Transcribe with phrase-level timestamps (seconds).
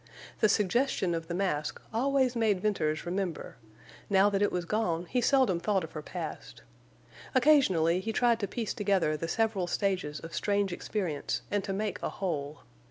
[0.39, 3.57] The suggestion of the mask always made Venters remember;
[4.09, 6.63] now that it was gone he seldom thought of her past.
[7.35, 12.01] Occasionally he tried to piece together the several stages of strange experience and to make
[12.01, 12.61] a whole.